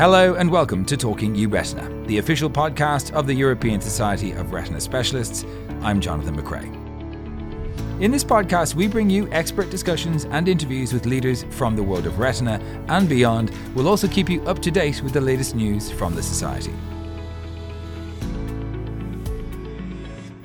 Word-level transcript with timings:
Hello 0.00 0.32
and 0.32 0.50
welcome 0.50 0.86
to 0.86 0.96
Talking 0.96 1.34
EURetina, 1.34 2.06
the 2.06 2.16
official 2.16 2.48
podcast 2.48 3.12
of 3.12 3.26
the 3.26 3.34
European 3.34 3.82
Society 3.82 4.32
of 4.32 4.50
Retina 4.50 4.80
Specialists. 4.80 5.44
I'm 5.82 6.00
Jonathan 6.00 6.40
McCrea. 6.40 6.72
In 8.00 8.10
this 8.10 8.24
podcast, 8.24 8.74
we 8.74 8.88
bring 8.88 9.10
you 9.10 9.30
expert 9.30 9.68
discussions 9.68 10.24
and 10.24 10.48
interviews 10.48 10.94
with 10.94 11.04
leaders 11.04 11.44
from 11.50 11.76
the 11.76 11.82
world 11.82 12.06
of 12.06 12.18
retina 12.18 12.58
and 12.88 13.10
beyond. 13.10 13.52
We'll 13.74 13.88
also 13.88 14.08
keep 14.08 14.30
you 14.30 14.42
up 14.44 14.60
to 14.60 14.70
date 14.70 15.02
with 15.02 15.12
the 15.12 15.20
latest 15.20 15.54
news 15.54 15.90
from 15.90 16.14
the 16.14 16.22
Society. 16.22 16.72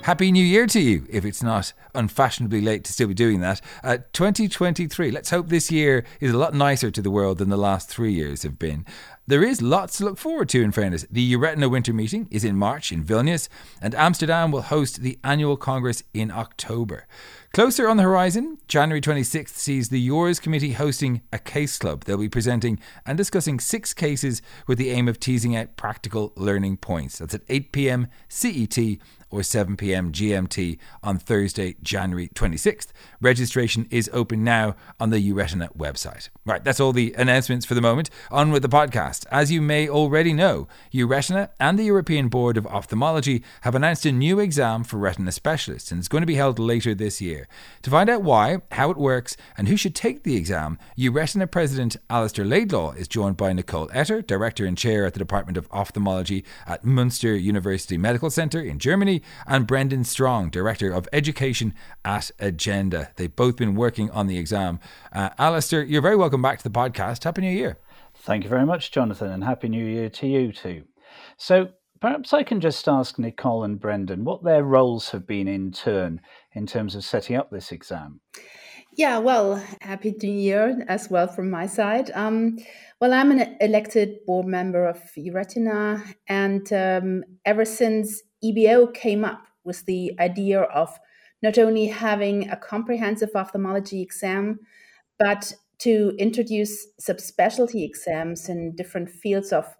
Happy 0.06 0.32
New 0.32 0.46
Year 0.46 0.68
to 0.68 0.80
you, 0.80 1.08
if 1.10 1.26
it's 1.26 1.42
not 1.42 1.74
unfashionably 1.96 2.62
late 2.62 2.84
to 2.84 2.94
still 2.94 3.08
be 3.08 3.16
doing 3.16 3.40
that. 3.40 3.59
Uh, 3.84 3.98
2023, 4.14 5.09
let's 5.09 5.31
hope 5.31 5.48
this 5.48 5.72
year 5.72 6.05
is 6.20 6.31
a 6.31 6.38
lot 6.38 6.54
nicer 6.54 6.91
to 6.91 7.02
the 7.02 7.09
world 7.09 7.40
than 7.40 7.50
the 7.50 7.58
last 7.58 7.90
three 7.90 8.14
years 8.14 8.44
have 8.44 8.59
been. 8.59 8.86
There 9.26 9.44
is 9.44 9.64
lots 9.64 9.98
to 9.98 10.05
look 10.05 10.20
forward 10.20 10.50
to, 10.50 10.62
in 10.62 10.72
fairness. 10.72 11.08
The 11.09 11.34
EURetina 11.34 11.72
Winter 11.72 11.91
Meeting 11.91 12.28
is 12.30 12.44
in 12.44 12.55
March 12.55 12.91
in 12.91 13.04
Vilnius, 13.04 13.50
and 13.81 13.95
Amsterdam 13.95 14.52
will 14.52 14.62
host 14.62 15.02
the 15.02 15.18
annual 15.23 15.58
Congress 15.58 16.04
in 16.14 16.30
October. 16.30 17.08
Closer 17.52 17.88
on 17.88 17.98
the 17.98 18.03
horizon, 18.03 18.59
January 18.67 19.02
26th 19.02 19.56
sees 19.56 19.90
the 19.90 20.08
EURS 20.08 20.40
Committee 20.40 20.73
hosting 20.73 21.22
a 21.34 21.40
case 21.40 21.80
club. 21.80 22.03
They'll 22.03 22.17
be 22.17 22.30
presenting 22.30 22.80
and 23.06 23.17
discussing 23.17 23.59
six 23.59 23.94
cases 23.94 24.44
with 24.67 24.78
the 24.78 24.92
aim 24.92 25.08
of 25.08 25.20
teasing 25.20 25.56
out 25.56 25.78
practical 25.78 26.31
learning 26.36 26.78
points. 26.78 27.17
That's 27.17 27.34
at 27.34 27.42
8 27.50 27.72
pm 27.72 28.08
CET 28.28 28.78
or 29.35 29.44
7 29.44 29.75
pm 29.75 30.13
GMT 30.13 30.77
on 31.03 31.20
Thursday, 31.20 31.75
January 31.84 32.30
26th. 32.30 32.88
Registration 33.20 33.85
is 33.91 34.09
open 34.13 34.44
now 34.44 34.75
on 34.97 35.09
the 35.09 35.17
EURetina 35.17 35.75
website. 35.75 36.30
Right, 36.45 36.64
that's 36.64 36.80
all 36.80 36.94
the 36.94 37.14
announcements 37.17 37.66
for 37.66 37.73
the 37.73 37.81
moment. 37.81 38.09
On 38.31 38.52
with 38.52 38.61
the 38.61 38.69
podcast. 38.69 39.25
As 39.30 39.52
you 39.52 39.61
may 39.61 39.89
already 39.89 40.31
know, 40.31 40.69
EURetina 40.94 41.50
and 41.59 41.77
the 41.77 41.83
European 41.83 42.30
Board 42.30 42.55
of 42.55 42.66
Ophthalmology 42.67 43.44
have 43.61 43.75
announced 43.75 44.05
a 44.05 44.11
new 44.11 44.39
exam 44.39 44.86
for 44.86 44.97
retina 44.97 45.33
specialists, 45.33 45.92
and 45.92 45.99
it's 45.99 46.08
going 46.08 46.22
to 46.22 46.27
be 46.27 46.36
held 46.36 46.58
later 46.58 46.95
this 46.95 47.20
year. 47.20 47.49
To 47.81 47.89
find 47.89 48.09
out 48.09 48.23
why, 48.23 48.59
how 48.72 48.89
it 48.89 48.97
works, 48.97 49.36
and 49.58 49.67
who 49.67 49.75
should 49.75 49.95
take 49.95 50.23
the 50.23 50.38
exam, 50.38 50.80
EURetina 50.97 51.52
President 51.52 51.97
Alistair 52.09 52.45
Laidlaw 52.45 52.94
is 52.94 53.09
joined 53.09 53.36
by 53.36 53.52
Nicole 53.52 53.89
Eter, 53.89 54.25
Director 54.25 54.66
and 54.66 54.77
Chair 54.77 55.05
at 55.05 55.14
the 55.14 55.20
Department 55.20 55.58
of 55.58 55.67
Ophthalmology 55.72 56.45
at 56.66 56.86
Münster 56.86 57.42
University 57.42 57.97
Medical 57.97 58.30
Center 58.30 58.61
in 58.61 58.80
Germany, 58.80 59.22
and 59.48 59.68
Brendan 59.68 60.04
Strong, 60.04 60.50
Director 60.50 60.92
of 60.92 61.08
Education 61.14 61.73
at 62.04 62.31
Agenda. 62.40 63.12
They've 63.16 63.36
both 63.36 63.56
been 63.56 63.76
working 63.76 64.09
on 64.12 64.28
the 64.28 64.38
exam. 64.38 64.80
Uh, 65.12 65.30
Alistair, 65.38 65.84
you're 65.84 66.02
very 66.02 66.16
welcome 66.16 66.42
back 66.42 66.58
to 66.59 66.64
the 66.64 66.70
podcast. 66.70 67.23
Happy 67.23 67.42
New 67.42 67.52
Year. 67.52 67.78
Thank 68.16 68.44
you 68.44 68.50
very 68.50 68.66
much, 68.66 68.92
Jonathan, 68.92 69.32
and 69.32 69.44
Happy 69.44 69.70
New 69.70 69.86
Year 69.86 70.09
to 70.09 70.28
you 70.28 70.52
too. 70.52 70.84
So, 71.38 71.70
perhaps 72.02 72.34
I 72.34 72.44
can 72.44 72.59
just 72.59 72.88
ask 72.88 73.20
Nicole 73.20 73.64
and 73.64 73.80
Brendan 73.80 74.23
what 74.26 74.44
their 74.44 74.64
roles 74.64 75.09
have 75.12 75.28
been 75.28 75.48
in 75.48 75.72
turn 75.72 76.22
in 76.54 76.66
terms 76.66 76.95
of 76.95 77.04
setting 77.04 77.36
up 77.36 77.52
this 77.52 77.72
exam. 77.72 78.22
Yeah, 78.98 79.17
well, 79.17 79.62
happy 79.82 80.16
new 80.23 80.32
year 80.32 80.86
as 80.88 81.10
well 81.10 81.28
from 81.28 81.50
my 81.50 81.67
side. 81.67 82.12
Um, 82.16 82.58
well, 83.02 83.14
I'm 83.14 83.30
an 83.32 83.58
elected 83.60 84.26
board 84.26 84.48
member 84.48 84.86
of 84.86 84.98
EURetina, 85.17 86.16
and 86.30 86.72
um, 86.72 87.23
ever 87.45 87.66
since 87.66 88.22
EBO 88.46 88.94
came 88.94 89.26
up 89.26 89.48
with 89.64 89.86
the 89.86 90.14
idea 90.20 90.62
of 90.62 91.00
not 91.42 91.58
only 91.58 91.88
having 91.88 92.50
a 92.50 92.58
comprehensive 92.58 93.30
ophthalmology 93.36 94.02
exam, 94.02 94.60
but 95.20 95.54
to 95.80 96.16
introduce 96.18 96.88
subspecialty 97.02 97.84
exams 97.84 98.50
in 98.50 98.76
different 98.76 99.10
fields 99.10 99.52
of 99.52 99.76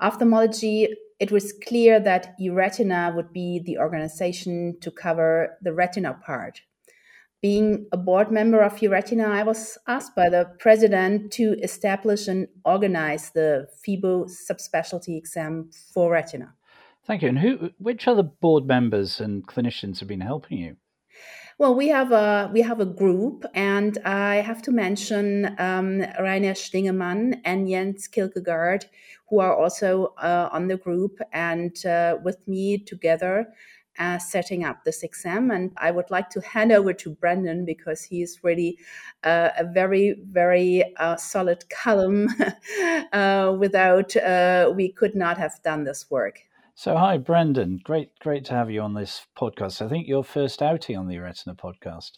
ophthalmology, 0.00 0.88
it 1.18 1.32
was 1.32 1.52
clear 1.66 1.98
that 2.00 2.38
EURetina 2.40 3.14
would 3.14 3.32
be 3.32 3.60
the 3.64 3.78
organization 3.78 4.76
to 4.80 4.90
cover 4.90 5.56
the 5.62 5.72
retina 5.72 6.14
part. 6.24 6.60
Being 7.40 7.86
a 7.92 7.96
board 7.96 8.30
member 8.30 8.60
of 8.62 8.76
EURetina, 8.76 9.26
I 9.26 9.44
was 9.44 9.78
asked 9.86 10.14
by 10.14 10.28
the 10.28 10.50
president 10.58 11.32
to 11.32 11.56
establish 11.62 12.28
and 12.28 12.48
organize 12.64 13.30
the 13.30 13.68
FEBO 13.86 14.28
subspecialty 14.28 15.16
exam 15.16 15.70
for 15.92 16.12
retina. 16.12 16.54
Thank 17.08 17.22
you. 17.22 17.30
And 17.30 17.38
who, 17.38 17.70
which 17.78 18.06
other 18.06 18.22
board 18.22 18.66
members 18.66 19.18
and 19.18 19.46
clinicians 19.46 19.98
have 20.00 20.08
been 20.08 20.20
helping 20.20 20.58
you? 20.58 20.76
Well, 21.56 21.74
we 21.74 21.88
have 21.88 22.12
a 22.12 22.50
we 22.52 22.60
have 22.60 22.80
a 22.80 22.84
group, 22.84 23.44
and 23.54 23.96
I 24.04 24.36
have 24.36 24.60
to 24.62 24.70
mention 24.70 25.56
um, 25.58 26.04
Rainer 26.20 26.52
Stingemann 26.52 27.40
and 27.44 27.66
Jens 27.66 28.06
Kierkegaard, 28.08 28.84
who 29.28 29.40
are 29.40 29.56
also 29.56 30.14
uh, 30.18 30.50
on 30.52 30.68
the 30.68 30.76
group 30.76 31.18
and 31.32 31.74
uh, 31.86 32.18
with 32.22 32.46
me 32.46 32.78
together. 32.78 33.48
Uh, 33.98 34.16
setting 34.16 34.62
up 34.62 34.84
this 34.84 35.02
exam. 35.02 35.50
And 35.50 35.72
I 35.76 35.90
would 35.90 36.08
like 36.08 36.30
to 36.30 36.40
hand 36.40 36.70
over 36.70 36.92
to 36.92 37.10
Brendan 37.10 37.64
because 37.64 38.04
he 38.04 38.22
is 38.22 38.44
really 38.44 38.78
uh, 39.24 39.48
a 39.58 39.64
very, 39.64 40.14
very 40.30 40.94
uh, 40.98 41.16
solid 41.16 41.68
column. 41.68 42.28
Uh, 43.12 43.56
without, 43.58 44.14
we 44.76 44.92
could 44.92 45.14
not 45.14 45.38
have 45.38 45.54
done 45.64 45.82
this 45.82 46.10
work. 46.10 46.47
So, 46.78 46.96
hi, 46.96 47.18
Brendan. 47.18 47.80
Great, 47.82 48.16
great 48.20 48.44
to 48.44 48.52
have 48.52 48.70
you 48.70 48.82
on 48.82 48.94
this 48.94 49.26
podcast. 49.36 49.84
I 49.84 49.88
think 49.88 50.06
your 50.06 50.22
first 50.22 50.62
outing 50.62 50.96
on 50.96 51.08
the 51.08 51.18
Retina 51.18 51.56
podcast. 51.56 52.12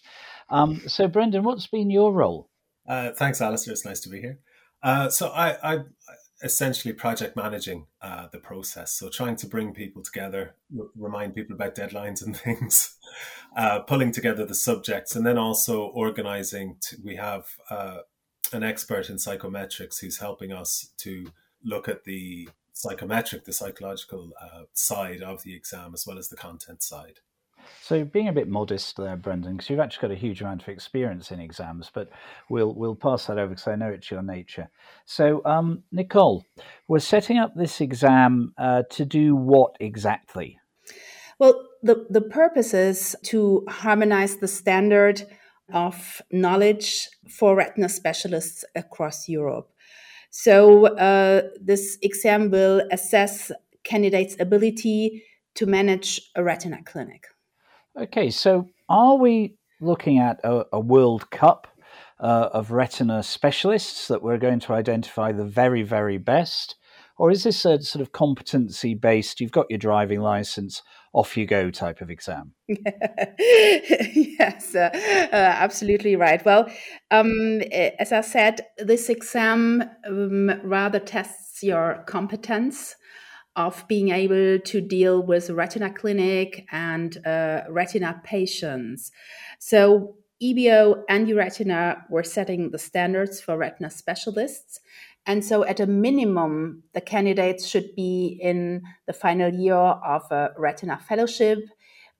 Um, 0.50 0.82
so, 0.86 1.08
Brendan, 1.08 1.44
what's 1.44 1.66
been 1.66 1.88
your 1.88 2.12
role? 2.12 2.50
Uh, 2.86 3.12
thanks, 3.12 3.40
Alistair. 3.40 3.72
It's 3.72 3.86
nice 3.86 4.00
to 4.00 4.10
be 4.10 4.20
here. 4.20 4.38
Uh, 4.82 5.08
so, 5.08 5.28
I, 5.28 5.76
I 5.76 5.78
essentially 6.42 6.92
project 6.92 7.36
managing 7.36 7.86
uh, 8.02 8.26
the 8.32 8.38
process. 8.38 8.92
So, 8.92 9.08
trying 9.08 9.36
to 9.36 9.46
bring 9.46 9.72
people 9.72 10.02
together, 10.02 10.56
r- 10.78 10.88
remind 10.94 11.34
people 11.34 11.54
about 11.54 11.74
deadlines 11.74 12.22
and 12.22 12.36
things, 12.44 12.98
uh, 13.56 13.78
pulling 13.78 14.12
together 14.12 14.44
the 14.44 14.54
subjects, 14.54 15.16
and 15.16 15.24
then 15.24 15.38
also 15.38 15.84
organizing. 15.84 16.76
To, 16.82 16.96
we 17.02 17.16
have 17.16 17.46
uh, 17.70 18.00
an 18.52 18.62
expert 18.62 19.08
in 19.08 19.16
psychometrics 19.16 20.02
who's 20.02 20.18
helping 20.18 20.52
us 20.52 20.90
to 20.98 21.28
look 21.64 21.88
at 21.88 22.04
the 22.04 22.46
psychometric, 22.72 23.44
the 23.44 23.52
psychological 23.52 24.32
uh, 24.40 24.62
side 24.72 25.22
of 25.22 25.42
the 25.42 25.54
exam, 25.54 25.92
as 25.94 26.06
well 26.06 26.18
as 26.18 26.28
the 26.28 26.36
content 26.36 26.82
side. 26.82 27.20
So, 27.82 28.04
being 28.04 28.28
a 28.28 28.32
bit 28.32 28.48
modest 28.48 28.96
there, 28.96 29.16
Brendan, 29.16 29.56
because 29.56 29.70
you've 29.70 29.80
actually 29.80 30.08
got 30.08 30.14
a 30.14 30.18
huge 30.20 30.40
amount 30.40 30.62
of 30.62 30.68
experience 30.68 31.30
in 31.30 31.40
exams, 31.40 31.90
but 31.92 32.10
we'll 32.48 32.74
we'll 32.74 32.94
pass 32.94 33.26
that 33.26 33.38
over 33.38 33.48
because 33.48 33.68
I 33.68 33.76
know 33.76 33.88
it's 33.88 34.10
your 34.10 34.22
nature. 34.22 34.70
So, 35.04 35.42
um, 35.44 35.82
Nicole, 35.92 36.44
we're 36.88 37.00
setting 37.00 37.38
up 37.38 37.54
this 37.54 37.80
exam 37.80 38.54
uh, 38.58 38.82
to 38.90 39.04
do 39.04 39.36
what 39.36 39.76
exactly? 39.80 40.58
Well, 41.38 41.68
the 41.82 42.06
the 42.10 42.20
purpose 42.20 42.74
is 42.74 43.16
to 43.24 43.64
harmonize 43.68 44.36
the 44.36 44.48
standard 44.48 45.26
of 45.72 46.20
knowledge 46.30 47.08
for 47.28 47.56
retina 47.56 47.88
specialists 47.88 48.64
across 48.74 49.28
Europe. 49.28 49.69
So 50.30 50.86
uh, 50.86 51.42
this 51.60 51.98
exam 52.02 52.50
will 52.50 52.82
assess 52.90 53.50
candidates' 53.84 54.36
ability 54.38 55.24
to 55.56 55.66
manage 55.66 56.20
a 56.36 56.44
retina 56.44 56.82
clinic. 56.84 57.26
Okay, 58.00 58.30
so 58.30 58.68
are 58.88 59.16
we 59.16 59.56
looking 59.80 60.18
at 60.18 60.40
a, 60.44 60.64
a 60.72 60.80
World 60.80 61.30
Cup 61.30 61.66
uh, 62.20 62.50
of 62.52 62.70
retina 62.70 63.22
specialists 63.22 64.08
that 64.08 64.22
we're 64.22 64.38
going 64.38 64.60
to 64.60 64.72
identify 64.72 65.32
the 65.32 65.44
very, 65.44 65.82
very 65.82 66.18
best? 66.18 66.76
Or 67.18 67.30
is 67.30 67.42
this 67.42 67.64
a 67.64 67.82
sort 67.82 68.00
of 68.00 68.12
competency 68.12 68.94
based, 68.94 69.40
you've 69.40 69.50
got 69.52 69.66
your 69.68 69.78
driving 69.78 70.20
license, 70.20 70.82
off 71.12 71.36
you 71.36 71.46
go 71.46 71.70
type 71.70 72.00
of 72.00 72.10
exam? 72.10 72.52
yes, 72.68 74.74
uh, 74.74 74.90
uh, 75.32 75.32
absolutely 75.32 76.16
right. 76.16 76.44
Well, 76.44 76.70
um, 77.10 77.62
as 77.98 78.12
I 78.12 78.20
said, 78.20 78.66
this 78.78 79.08
exam 79.08 79.82
um, 80.06 80.52
rather 80.62 81.00
tests 81.00 81.62
your 81.62 82.04
competence 82.06 82.94
of 83.56 83.84
being 83.88 84.10
able 84.10 84.60
to 84.60 84.80
deal 84.80 85.22
with 85.22 85.50
retina 85.50 85.92
clinic 85.92 86.66
and 86.70 87.24
uh, 87.26 87.62
retina 87.68 88.20
patients. 88.24 89.10
So 89.58 90.14
EBO 90.42 91.02
and 91.08 91.26
Euretina 91.26 92.02
were 92.08 92.22
setting 92.22 92.70
the 92.70 92.78
standards 92.78 93.40
for 93.40 93.58
retina 93.58 93.90
specialists. 93.90 94.80
And 95.30 95.44
so, 95.44 95.64
at 95.64 95.78
a 95.78 95.86
minimum, 95.86 96.82
the 96.92 97.00
candidates 97.00 97.64
should 97.64 97.94
be 97.94 98.36
in 98.42 98.82
the 99.06 99.12
final 99.12 99.48
year 99.48 99.76
of 99.76 100.22
a 100.32 100.50
retina 100.58 100.98
fellowship, 100.98 101.60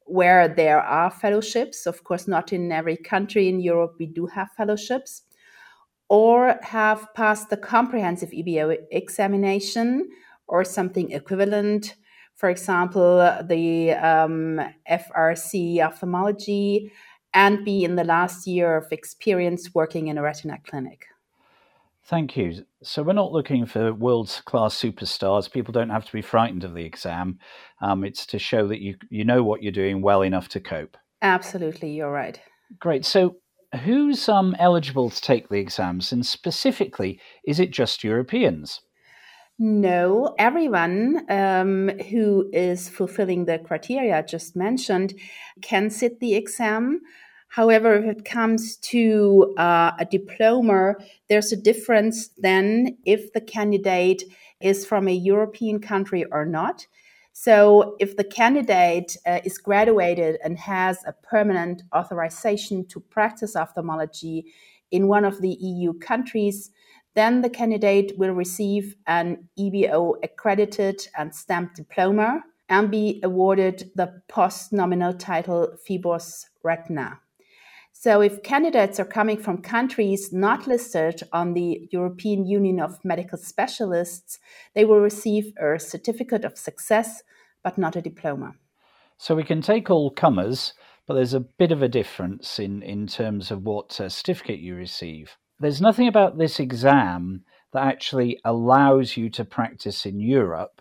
where 0.04 0.46
there 0.46 0.80
are 0.80 1.10
fellowships. 1.10 1.86
Of 1.86 2.04
course, 2.04 2.28
not 2.28 2.52
in 2.52 2.70
every 2.70 2.96
country 2.96 3.48
in 3.48 3.58
Europe 3.58 3.96
we 3.98 4.06
do 4.06 4.26
have 4.26 4.52
fellowships, 4.56 5.22
or 6.08 6.60
have 6.62 7.12
passed 7.14 7.50
the 7.50 7.56
comprehensive 7.56 8.30
EBO 8.30 8.76
examination 8.92 10.08
or 10.46 10.62
something 10.62 11.10
equivalent. 11.10 11.96
For 12.36 12.48
example, 12.48 13.18
the 13.42 13.90
um, 13.94 14.60
FRC 14.88 15.80
ophthalmology, 15.80 16.92
and 17.34 17.64
be 17.64 17.82
in 17.82 17.96
the 17.96 18.04
last 18.04 18.46
year 18.46 18.76
of 18.76 18.92
experience 18.92 19.74
working 19.74 20.06
in 20.06 20.16
a 20.16 20.22
retina 20.22 20.58
clinic. 20.64 21.06
Thank 22.04 22.36
you. 22.36 22.64
So 22.82 23.02
we're 23.02 23.12
not 23.12 23.32
looking 23.32 23.66
for 23.66 23.92
world 23.92 24.42
class 24.44 24.74
superstars. 24.74 25.50
People 25.50 25.72
don't 25.72 25.90
have 25.90 26.06
to 26.06 26.12
be 26.12 26.22
frightened 26.22 26.64
of 26.64 26.74
the 26.74 26.84
exam. 26.84 27.38
Um, 27.80 28.04
it's 28.04 28.26
to 28.26 28.38
show 28.38 28.66
that 28.68 28.80
you 28.80 28.96
you 29.10 29.24
know 29.24 29.42
what 29.42 29.62
you're 29.62 29.72
doing 29.72 30.02
well 30.02 30.22
enough 30.22 30.48
to 30.50 30.60
cope. 30.60 30.96
Absolutely, 31.22 31.90
you're 31.90 32.10
right. 32.10 32.40
Great. 32.78 33.04
So 33.04 33.36
who's 33.84 34.28
um, 34.28 34.56
eligible 34.58 35.10
to 35.10 35.20
take 35.20 35.48
the 35.48 35.58
exams, 35.58 36.12
and 36.12 36.24
specifically, 36.24 37.20
is 37.44 37.60
it 37.60 37.70
just 37.70 38.02
Europeans? 38.02 38.80
No, 39.62 40.34
everyone 40.38 41.26
um, 41.28 41.90
who 42.10 42.48
is 42.50 42.88
fulfilling 42.88 43.44
the 43.44 43.58
criteria 43.58 44.24
just 44.26 44.56
mentioned 44.56 45.12
can 45.60 45.90
sit 45.90 46.18
the 46.18 46.34
exam. 46.34 47.02
However, 47.50 47.96
if 47.96 48.04
it 48.04 48.24
comes 48.24 48.76
to 48.76 49.54
uh, 49.58 49.90
a 49.98 50.04
diploma, 50.04 50.94
there's 51.28 51.50
a 51.50 51.56
difference 51.56 52.28
then 52.38 52.96
if 53.04 53.32
the 53.32 53.40
candidate 53.40 54.22
is 54.60 54.86
from 54.86 55.08
a 55.08 55.12
European 55.12 55.80
country 55.80 56.24
or 56.30 56.46
not. 56.46 56.86
So, 57.32 57.96
if 57.98 58.16
the 58.16 58.24
candidate 58.24 59.16
uh, 59.26 59.40
is 59.44 59.58
graduated 59.58 60.38
and 60.44 60.58
has 60.58 60.98
a 61.04 61.12
permanent 61.12 61.82
authorization 61.92 62.86
to 62.86 63.00
practice 63.00 63.56
ophthalmology 63.56 64.44
in 64.92 65.08
one 65.08 65.24
of 65.24 65.40
the 65.40 65.56
EU 65.60 65.94
countries, 65.94 66.70
then 67.14 67.40
the 67.40 67.50
candidate 67.50 68.12
will 68.16 68.32
receive 68.32 68.94
an 69.08 69.48
EBO 69.58 70.14
accredited 70.22 71.00
and 71.18 71.34
stamped 71.34 71.74
diploma 71.74 72.42
and 72.68 72.92
be 72.92 73.20
awarded 73.24 73.90
the 73.96 74.22
post 74.28 74.72
nominal 74.72 75.12
title 75.12 75.76
FEBOS 75.88 76.44
Retina. 76.62 77.18
So, 78.02 78.22
if 78.22 78.42
candidates 78.42 78.98
are 78.98 79.04
coming 79.04 79.36
from 79.36 79.60
countries 79.60 80.32
not 80.32 80.66
listed 80.66 81.22
on 81.34 81.52
the 81.52 81.86
European 81.92 82.46
Union 82.46 82.80
of 82.80 83.04
Medical 83.04 83.36
Specialists, 83.36 84.38
they 84.74 84.86
will 84.86 85.00
receive 85.00 85.52
a 85.58 85.78
certificate 85.78 86.42
of 86.42 86.56
success, 86.56 87.22
but 87.62 87.76
not 87.76 87.96
a 87.96 88.00
diploma. 88.00 88.54
So, 89.18 89.34
we 89.34 89.44
can 89.44 89.60
take 89.60 89.90
all 89.90 90.10
comers, 90.10 90.72
but 91.06 91.12
there's 91.12 91.34
a 91.34 91.40
bit 91.40 91.72
of 91.72 91.82
a 91.82 91.90
difference 91.90 92.58
in, 92.58 92.82
in 92.82 93.06
terms 93.06 93.50
of 93.50 93.64
what 93.64 94.00
uh, 94.00 94.08
certificate 94.08 94.60
you 94.60 94.76
receive. 94.76 95.36
There's 95.58 95.82
nothing 95.82 96.08
about 96.08 96.38
this 96.38 96.58
exam 96.58 97.44
that 97.74 97.84
actually 97.84 98.40
allows 98.46 99.18
you 99.18 99.28
to 99.28 99.44
practice 99.44 100.06
in 100.06 100.20
Europe. 100.20 100.80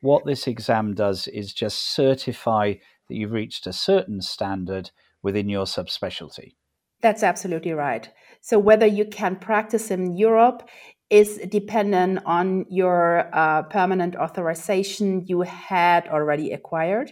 What 0.00 0.26
this 0.26 0.48
exam 0.48 0.94
does 0.94 1.28
is 1.28 1.52
just 1.52 1.94
certify 1.94 2.74
that 3.08 3.14
you've 3.14 3.30
reached 3.30 3.68
a 3.68 3.72
certain 3.72 4.20
standard 4.20 4.90
within 5.26 5.48
your 5.48 5.66
subspecialty. 5.66 6.54
That's 7.02 7.24
absolutely 7.24 7.72
right. 7.72 8.08
So 8.40 8.60
whether 8.60 8.86
you 8.86 9.04
can 9.04 9.34
practice 9.34 9.90
in 9.90 10.16
Europe 10.16 10.68
is 11.10 11.38
dependent 11.48 12.20
on 12.24 12.64
your 12.68 13.28
uh, 13.32 13.62
permanent 13.64 14.14
authorization 14.14 15.24
you 15.26 15.40
had 15.42 16.06
already 16.06 16.52
acquired. 16.52 17.10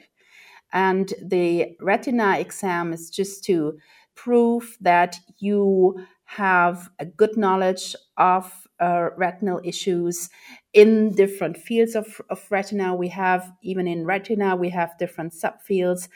And 0.72 1.12
the 1.20 1.76
retina 1.80 2.38
exam 2.38 2.92
is 2.92 3.10
just 3.10 3.42
to 3.44 3.78
prove 4.14 4.76
that 4.80 5.16
you 5.38 6.06
have 6.24 6.90
a 6.98 7.04
good 7.04 7.36
knowledge 7.36 7.94
of 8.16 8.66
uh, 8.80 9.10
retinal 9.16 9.60
issues 9.62 10.30
in 10.72 11.12
different 11.12 11.56
fields 11.56 11.94
of, 11.94 12.20
of 12.28 12.44
retina. 12.50 12.94
We 12.94 13.08
have, 13.08 13.52
even 13.62 13.86
in 13.86 14.04
retina, 14.04 14.56
we 14.56 14.70
have 14.70 14.98
different 14.98 15.32
subfields. 15.32 16.08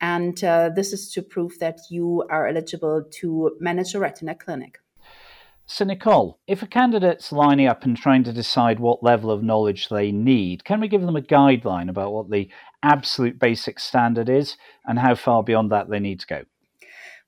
And 0.00 0.42
uh, 0.44 0.70
this 0.74 0.92
is 0.92 1.10
to 1.12 1.22
prove 1.22 1.58
that 1.58 1.80
you 1.90 2.24
are 2.30 2.46
eligible 2.46 3.04
to 3.20 3.56
manage 3.58 3.94
a 3.94 4.00
retina 4.00 4.34
clinic. 4.34 4.78
So, 5.66 5.84
Nicole, 5.86 6.38
if 6.46 6.62
a 6.62 6.66
candidate's 6.66 7.32
lining 7.32 7.66
up 7.66 7.84
and 7.84 7.96
trying 7.96 8.22
to 8.24 8.34
decide 8.34 8.78
what 8.78 9.02
level 9.02 9.30
of 9.30 9.42
knowledge 9.42 9.88
they 9.88 10.12
need, 10.12 10.62
can 10.64 10.78
we 10.78 10.88
give 10.88 11.00
them 11.00 11.16
a 11.16 11.22
guideline 11.22 11.88
about 11.88 12.12
what 12.12 12.30
the 12.30 12.50
absolute 12.82 13.38
basic 13.38 13.80
standard 13.80 14.28
is 14.28 14.58
and 14.84 14.98
how 14.98 15.14
far 15.14 15.42
beyond 15.42 15.72
that 15.72 15.88
they 15.88 16.00
need 16.00 16.20
to 16.20 16.26
go? 16.26 16.44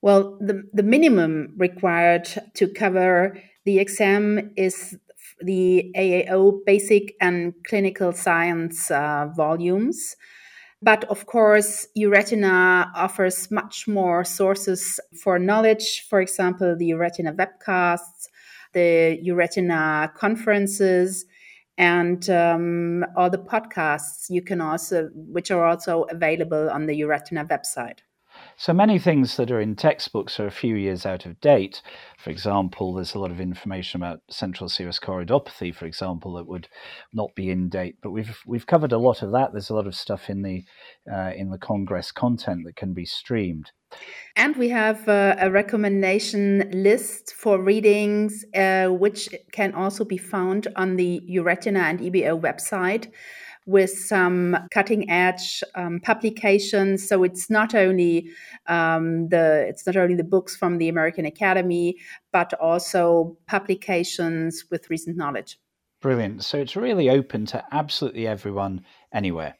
Well, 0.01 0.37
the, 0.39 0.63
the 0.73 0.83
minimum 0.83 1.53
required 1.57 2.27
to 2.55 2.67
cover 2.67 3.37
the 3.65 3.79
exam 3.79 4.51
is 4.55 4.95
the 5.41 5.91
AAO 5.95 6.65
basic 6.65 7.15
and 7.19 7.53
clinical 7.67 8.11
science 8.13 8.89
uh, 8.91 9.27
volumes. 9.35 10.15
But 10.81 11.03
of 11.05 11.25
course, 11.25 11.87
Euretina 11.97 12.91
offers 12.95 13.49
much 13.49 13.87
more 13.87 14.23
sources 14.23 14.99
for 15.23 15.39
knowledge. 15.39 16.05
For 16.07 16.21
example, 16.21 16.75
the 16.77 16.91
Euretina 16.91 17.35
webcasts, 17.35 18.27
the 18.73 19.19
Euretina 19.25 20.13
conferences, 20.13 21.25
and 21.79 22.29
um, 22.29 23.05
all 23.15 23.29
the 23.29 23.37
podcasts 23.37 24.29
you 24.29 24.41
can 24.41 24.61
also, 24.61 25.09
which 25.13 25.49
are 25.51 25.65
also 25.65 26.03
available 26.03 26.69
on 26.69 26.85
the 26.85 26.99
Euretina 26.99 27.47
website. 27.47 27.99
So 28.59 28.73
many 28.73 28.97
things 28.97 29.37
that 29.37 29.51
are 29.51 29.61
in 29.61 29.75
textbooks 29.75 30.39
are 30.39 30.47
a 30.47 30.51
few 30.51 30.73
years 30.73 31.05
out 31.05 31.27
of 31.27 31.39
date. 31.39 31.83
For 32.17 32.31
example, 32.31 32.91
there's 32.91 33.13
a 33.13 33.19
lot 33.19 33.29
of 33.29 33.39
information 33.39 34.01
about 34.01 34.21
central 34.31 34.67
serous 34.67 34.99
choroidopathy, 34.99 35.75
for 35.75 35.85
example, 35.85 36.33
that 36.33 36.47
would 36.47 36.67
not 37.13 37.35
be 37.35 37.51
in 37.51 37.69
date. 37.69 37.97
But 38.01 38.09
we've 38.09 38.35
we've 38.47 38.65
covered 38.65 38.91
a 38.91 38.97
lot 38.97 39.21
of 39.21 39.31
that. 39.33 39.51
There's 39.51 39.69
a 39.69 39.75
lot 39.75 39.85
of 39.85 39.93
stuff 39.93 40.27
in 40.27 40.41
the 40.41 40.63
uh, 41.11 41.33
in 41.35 41.51
the 41.51 41.59
Congress 41.59 42.11
content 42.11 42.63
that 42.65 42.75
can 42.75 42.95
be 42.95 43.05
streamed. 43.05 43.71
And 44.35 44.55
we 44.55 44.69
have 44.69 45.07
uh, 45.07 45.35
a 45.37 45.51
recommendation 45.51 46.71
list 46.71 47.33
for 47.33 47.61
readings, 47.61 48.43
uh, 48.55 48.87
which 48.87 49.29
can 49.51 49.75
also 49.75 50.03
be 50.03 50.17
found 50.17 50.67
on 50.75 50.95
the 50.95 51.21
Euretina 51.29 51.83
and 51.83 51.99
EBO 51.99 52.41
website 52.41 53.11
with 53.67 53.91
some 53.91 54.57
cutting 54.71 55.07
edge 55.09 55.61
um, 55.75 55.99
publications. 55.99 57.07
So 57.07 57.23
it's 57.23 57.49
not 57.49 57.75
only 57.75 58.31
um, 58.67 59.27
the 59.29 59.65
it's 59.67 59.85
not 59.85 59.97
only 59.97 60.15
the 60.15 60.23
books 60.23 60.55
from 60.55 60.79
the 60.79 60.89
American 60.89 61.25
Academy, 61.25 61.97
but 62.31 62.53
also 62.55 63.37
publications 63.45 64.65
with 64.71 64.89
recent 64.89 65.17
knowledge. 65.17 65.59
Brilliant. 66.01 66.43
So 66.43 66.57
it's 66.57 66.75
really 66.75 67.09
open 67.09 67.45
to 67.47 67.63
absolutely 67.71 68.25
everyone 68.25 68.83
anywhere. 69.13 69.55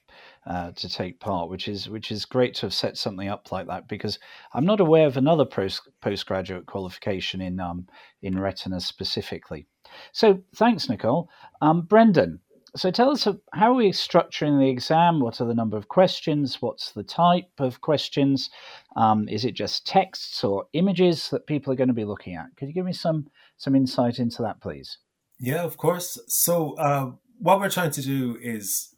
Uh, 0.48 0.72
to 0.72 0.88
take 0.88 1.20
part, 1.20 1.50
which 1.50 1.68
is 1.68 1.90
which 1.90 2.10
is 2.10 2.24
great 2.24 2.54
to 2.56 2.62
have 2.62 2.74
set 2.74 2.96
something 2.98 3.28
up 3.28 3.52
like 3.52 3.68
that 3.68 3.86
because 3.90 4.18
I'm 4.54 4.64
not 4.64 4.80
aware 4.80 5.06
of 5.06 5.18
another 5.18 5.44
post 5.44 5.82
postgraduate 6.02 6.66
qualification 6.68 7.42
in 7.42 7.60
um, 7.60 7.86
in 8.22 8.40
retina 8.40 8.80
specifically. 8.80 9.68
So 10.14 10.42
thanks, 10.56 10.88
Nicole. 10.88 11.30
Um, 11.62 11.82
Brendan, 11.82 12.40
so 12.78 12.92
tell 12.92 13.10
us 13.10 13.28
how 13.54 13.72
are 13.72 13.76
we 13.76 13.92
structuring 13.92 14.60
the 14.60 14.70
exam? 14.70 15.20
What 15.20 15.42
are 15.42 15.46
the 15.46 15.54
number 15.54 15.78
of 15.78 15.88
questions? 15.88 16.62
What's 16.62 16.92
the 16.92 17.04
type 17.04 17.50
of 17.60 17.82
questions? 17.82 18.50
Um, 18.96 19.28
is 19.28 19.46
it 19.46 19.54
just 19.54 19.86
texts 19.86 20.44
or 20.44 20.66
images 20.74 21.30
that 21.30 21.48
people 21.48 21.74
are 21.74 21.76
going 21.76 21.88
to 21.88 21.94
be 21.94 22.06
looking 22.06 22.36
at? 22.36 22.48
Could 22.58 22.68
you 22.68 22.74
give 22.74 22.86
me 22.86 22.94
some 22.94 23.28
some 23.58 23.76
insight 23.76 24.20
into 24.20 24.42
that, 24.44 24.62
please? 24.62 24.98
Yeah, 25.40 25.64
of 25.64 25.78
course. 25.78 26.20
So 26.28 26.74
uh, 26.76 27.12
what 27.40 27.60
we're 27.60 27.70
trying 27.70 27.92
to 27.92 28.02
do 28.02 28.38
is 28.42 28.94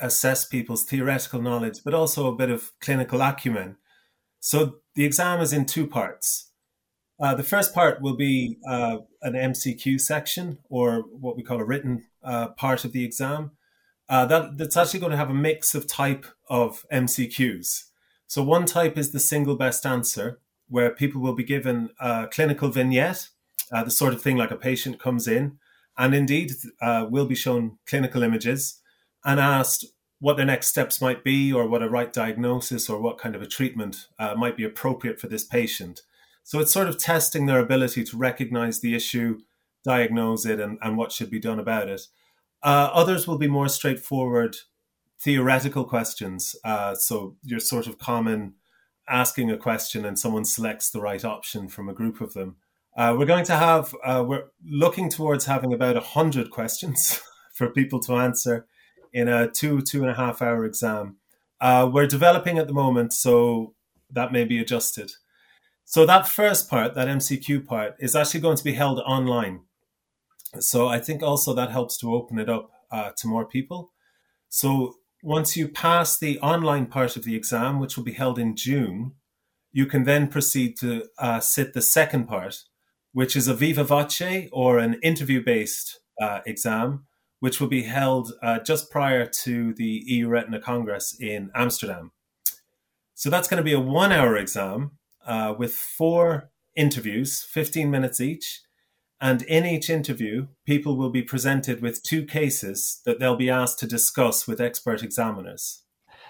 assess 0.00 0.44
people's 0.44 0.84
theoretical 0.84 1.40
knowledge, 1.40 1.80
but 1.84 1.94
also 1.94 2.26
a 2.26 2.36
bit 2.36 2.50
of 2.50 2.72
clinical 2.80 3.20
acumen. 3.20 3.76
So 4.40 4.76
the 4.94 5.04
exam 5.04 5.40
is 5.40 5.52
in 5.52 5.66
two 5.66 5.86
parts. 5.86 6.45
Uh, 7.18 7.34
the 7.34 7.42
first 7.42 7.74
part 7.74 8.02
will 8.02 8.16
be 8.16 8.58
uh, 8.68 8.98
an 9.22 9.32
MCQ 9.32 10.00
section, 10.00 10.58
or 10.68 11.00
what 11.00 11.36
we 11.36 11.42
call 11.42 11.60
a 11.60 11.64
written 11.64 12.04
uh, 12.22 12.48
part 12.48 12.84
of 12.84 12.92
the 12.92 13.04
exam. 13.04 13.52
Uh, 14.08 14.26
that, 14.26 14.58
that's 14.58 14.76
actually 14.76 15.00
going 15.00 15.10
to 15.10 15.16
have 15.16 15.30
a 15.30 15.34
mix 15.34 15.74
of 15.74 15.86
type 15.86 16.26
of 16.48 16.84
MCQs. 16.92 17.84
So 18.26 18.42
one 18.42 18.66
type 18.66 18.98
is 18.98 19.12
the 19.12 19.20
single 19.20 19.56
best 19.56 19.86
answer, 19.86 20.40
where 20.68 20.90
people 20.90 21.20
will 21.20 21.34
be 21.34 21.44
given 21.44 21.90
a 22.00 22.26
clinical 22.30 22.68
vignette, 22.68 23.30
uh, 23.72 23.82
the 23.82 23.90
sort 23.90 24.12
of 24.12 24.20
thing 24.20 24.36
like 24.36 24.50
a 24.50 24.56
patient 24.56 25.00
comes 25.00 25.26
in, 25.26 25.58
and 25.96 26.14
indeed 26.14 26.52
will 26.82 27.24
be 27.24 27.34
shown 27.34 27.78
clinical 27.86 28.22
images 28.22 28.80
and 29.24 29.40
asked 29.40 29.86
what 30.18 30.36
their 30.36 30.46
next 30.46 30.68
steps 30.68 31.00
might 31.00 31.24
be, 31.24 31.52
or 31.52 31.66
what 31.66 31.82
a 31.82 31.88
right 31.88 32.12
diagnosis, 32.12 32.90
or 32.90 33.00
what 33.00 33.18
kind 33.18 33.34
of 33.34 33.42
a 33.42 33.46
treatment 33.46 34.08
might 34.36 34.56
be 34.56 34.64
appropriate 34.64 35.18
for 35.18 35.28
this 35.28 35.44
patient. 35.44 36.02
So 36.46 36.60
it's 36.60 36.72
sort 36.72 36.86
of 36.86 36.96
testing 36.96 37.46
their 37.46 37.58
ability 37.58 38.04
to 38.04 38.16
recognize 38.16 38.78
the 38.78 38.94
issue, 38.94 39.40
diagnose 39.84 40.46
it, 40.46 40.60
and, 40.60 40.78
and 40.80 40.96
what 40.96 41.10
should 41.10 41.28
be 41.28 41.40
done 41.40 41.58
about 41.58 41.88
it. 41.88 42.02
Uh, 42.62 42.88
others 42.92 43.26
will 43.26 43.36
be 43.36 43.48
more 43.48 43.68
straightforward 43.68 44.56
theoretical 45.18 45.84
questions. 45.84 46.54
Uh, 46.62 46.94
so 46.94 47.34
your 47.42 47.58
sort 47.58 47.88
of 47.88 47.98
common 47.98 48.54
asking 49.08 49.50
a 49.50 49.56
question 49.56 50.04
and 50.04 50.20
someone 50.20 50.44
selects 50.44 50.88
the 50.88 51.00
right 51.00 51.24
option 51.24 51.68
from 51.68 51.88
a 51.88 51.92
group 51.92 52.20
of 52.20 52.32
them. 52.32 52.54
Uh, 52.96 53.12
we're 53.18 53.26
going 53.26 53.44
to 53.46 53.56
have, 53.56 53.92
uh, 54.04 54.24
we're 54.24 54.44
looking 54.64 55.10
towards 55.10 55.46
having 55.46 55.72
about 55.72 55.96
100 55.96 56.52
questions 56.52 57.20
for 57.54 57.70
people 57.70 57.98
to 57.98 58.14
answer 58.14 58.68
in 59.12 59.26
a 59.26 59.50
two, 59.50 59.80
two 59.80 60.02
and 60.02 60.12
a 60.12 60.14
half 60.14 60.40
hour 60.40 60.64
exam. 60.64 61.16
Uh, 61.60 61.90
we're 61.92 62.06
developing 62.06 62.56
at 62.56 62.68
the 62.68 62.72
moment, 62.72 63.12
so 63.12 63.74
that 64.08 64.30
may 64.30 64.44
be 64.44 64.60
adjusted. 64.60 65.10
So 65.88 66.04
that 66.04 66.26
first 66.26 66.68
part, 66.68 66.94
that 66.94 67.06
MCQ 67.06 67.64
part, 67.64 67.94
is 68.00 68.16
actually 68.16 68.40
going 68.40 68.56
to 68.56 68.64
be 68.64 68.72
held 68.72 68.98
online. 68.98 69.60
So 70.58 70.88
I 70.88 70.98
think 70.98 71.22
also 71.22 71.54
that 71.54 71.70
helps 71.70 71.96
to 71.98 72.12
open 72.12 72.40
it 72.40 72.50
up 72.50 72.72
uh, 72.90 73.12
to 73.18 73.28
more 73.28 73.46
people. 73.46 73.92
So 74.48 74.96
once 75.22 75.56
you 75.56 75.68
pass 75.68 76.18
the 76.18 76.40
online 76.40 76.86
part 76.86 77.16
of 77.16 77.22
the 77.22 77.36
exam, 77.36 77.78
which 77.78 77.96
will 77.96 78.02
be 78.02 78.14
held 78.14 78.36
in 78.36 78.56
June, 78.56 79.12
you 79.72 79.86
can 79.86 80.02
then 80.02 80.26
proceed 80.26 80.76
to 80.78 81.04
uh, 81.20 81.38
sit 81.38 81.72
the 81.72 81.82
second 81.82 82.26
part, 82.26 82.64
which 83.12 83.36
is 83.36 83.46
a 83.46 83.54
viva 83.54 83.84
voce 83.84 84.48
or 84.50 84.78
an 84.78 84.94
interview 85.04 85.42
based 85.42 86.00
uh, 86.20 86.40
exam, 86.46 87.06
which 87.38 87.60
will 87.60 87.68
be 87.68 87.84
held 87.84 88.32
uh, 88.42 88.58
just 88.58 88.90
prior 88.90 89.24
to 89.24 89.72
the 89.74 90.04
EURetina 90.10 90.60
Congress 90.60 91.16
in 91.20 91.50
Amsterdam. 91.54 92.10
So 93.14 93.30
that's 93.30 93.46
going 93.46 93.58
to 93.58 93.64
be 93.64 93.72
a 93.72 93.80
one 93.80 94.10
hour 94.10 94.36
exam 94.36 94.98
uh, 95.26 95.54
with 95.58 95.74
four 95.74 96.50
interviews, 96.74 97.42
15 97.42 97.90
minutes 97.90 98.20
each. 98.20 98.62
And 99.20 99.42
in 99.42 99.64
each 99.64 99.88
interview, 99.88 100.48
people 100.66 100.96
will 100.96 101.10
be 101.10 101.22
presented 101.22 101.80
with 101.80 102.02
two 102.02 102.24
cases 102.24 103.00
that 103.06 103.18
they'll 103.18 103.36
be 103.36 103.50
asked 103.50 103.78
to 103.80 103.86
discuss 103.86 104.46
with 104.46 104.60
expert 104.60 105.02
examiners. 105.02 105.82